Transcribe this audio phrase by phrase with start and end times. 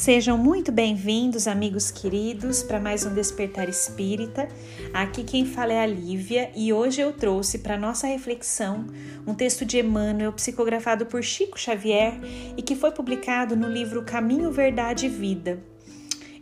[0.00, 4.46] Sejam muito bem-vindos, amigos queridos, para mais um Despertar Espírita.
[4.94, 8.86] Aqui quem fala é a Lívia e hoje eu trouxe para nossa reflexão
[9.26, 12.14] um texto de Emmanuel psicografado por Chico Xavier
[12.56, 15.60] e que foi publicado no livro Caminho, Verdade e Vida.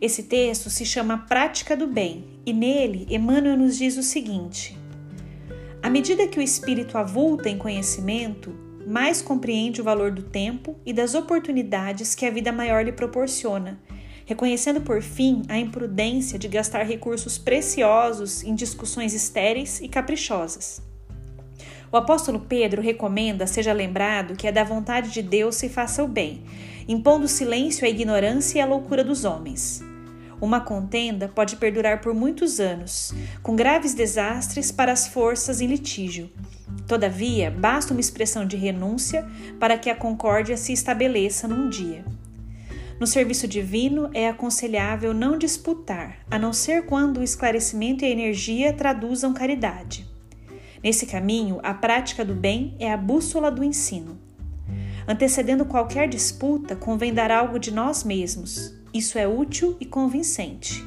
[0.03, 4.77] Esse texto se chama Prática do Bem e nele Emmanuel nos diz o seguinte:
[5.83, 10.93] À medida que o espírito avulta em conhecimento, mais compreende o valor do tempo e
[10.93, 13.81] das oportunidades que a vida maior lhe proporciona,
[14.25, 20.81] reconhecendo por fim a imprudência de gastar recursos preciosos em discussões estéreis e caprichosas.
[21.91, 26.09] O apóstolo Pedro recomenda seja lembrado que é da vontade de Deus se faça o
[26.09, 26.45] bem,
[26.87, 29.83] impondo silêncio à ignorância e à loucura dos homens.
[30.41, 33.13] Uma contenda pode perdurar por muitos anos,
[33.43, 36.31] com graves desastres para as forças em litígio,
[36.87, 39.27] Todavia, basta uma expressão de renúncia
[39.59, 42.05] para que a concórdia se estabeleça num dia.
[42.99, 48.11] No serviço divino é aconselhável não disputar, a não ser quando o esclarecimento e a
[48.11, 50.07] energia traduzam caridade.
[50.83, 54.19] Nesse caminho, a prática do bem é a bússola do ensino.
[55.07, 58.75] Antecedendo qualquer disputa, convém dar algo de nós mesmos.
[58.95, 60.83] Isso é útil e convincente.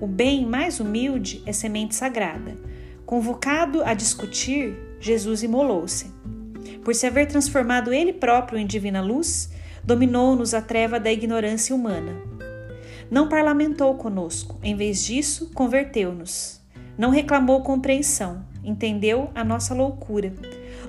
[0.00, 2.58] O bem mais humilde é semente sagrada.
[3.06, 6.06] Convocado a discutir, Jesus imolou-se.
[6.84, 9.50] Por se haver transformado ele próprio em divina luz,
[9.82, 12.12] dominou-nos a treva da ignorância humana.
[13.10, 16.62] Não parlamentou conosco, em vez disso, converteu-nos.
[16.96, 20.32] Não reclamou compreensão, entendeu a nossa loucura,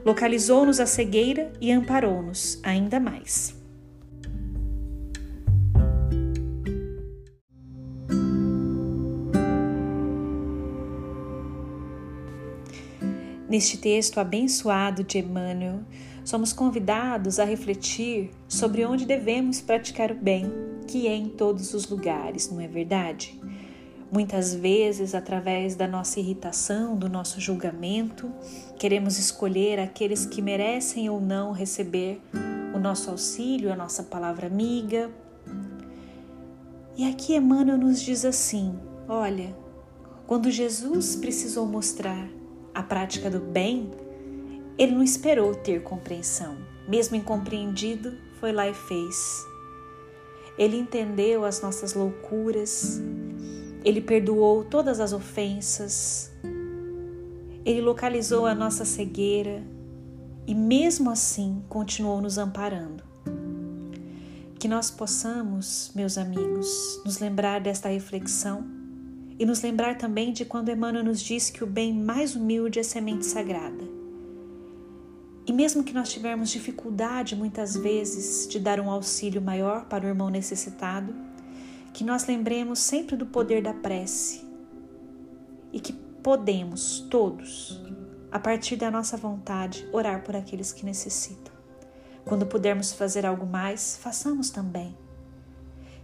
[0.05, 3.62] localizou-nos a cegueira e amparou-nos ainda mais.
[13.53, 15.81] Neste texto abençoado de Emmanuel,
[16.25, 20.51] somos convidados a refletir sobre onde devemos praticar o bem,
[20.87, 23.39] que é em todos os lugares, não é verdade?
[24.11, 28.27] Muitas vezes, através da nossa irritação, do nosso julgamento,
[28.79, 32.19] queremos escolher aqueles que merecem ou não receber
[32.73, 35.11] o nosso auxílio, a nossa palavra amiga.
[36.97, 38.73] E aqui Emmanuel nos diz assim:
[39.07, 39.55] olha,
[40.25, 42.27] quando Jesus precisou mostrar
[42.73, 43.91] a prática do bem,
[44.77, 46.57] ele não esperou ter compreensão.
[46.87, 49.45] Mesmo incompreendido, foi lá e fez.
[50.57, 53.01] Ele entendeu as nossas loucuras,
[53.83, 56.31] ele perdoou todas as ofensas,
[57.65, 59.63] ele localizou a nossa cegueira
[60.45, 63.03] e, mesmo assim, continuou nos amparando.
[64.59, 68.82] Que nós possamos, meus amigos, nos lembrar desta reflexão
[69.37, 72.83] e nos lembrar também de quando Emmanuel nos diz que o bem mais humilde é
[72.83, 73.83] semente sagrada.
[75.45, 80.07] E mesmo que nós tivermos dificuldade muitas vezes de dar um auxílio maior para o
[80.07, 81.13] irmão necessitado,
[81.93, 84.41] que nós lembremos sempre do poder da prece
[85.71, 87.81] e que podemos todos,
[88.31, 91.53] a partir da nossa vontade, orar por aqueles que necessitam.
[92.23, 94.95] Quando pudermos fazer algo mais, façamos também.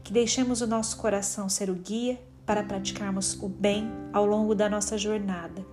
[0.04, 4.68] Que deixemos o nosso coração ser o guia para praticarmos o bem ao longo da
[4.68, 5.64] nossa jornada,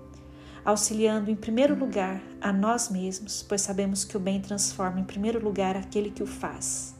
[0.63, 5.43] auxiliando em primeiro lugar a nós mesmos, pois sabemos que o bem transforma em primeiro
[5.43, 6.95] lugar aquele que o faz,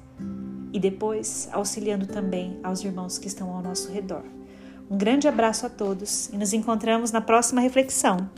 [0.73, 4.25] e depois auxiliando também aos irmãos que estão ao nosso redor.
[4.91, 8.31] Um grande abraço a todos e nos encontramos na próxima reflexão.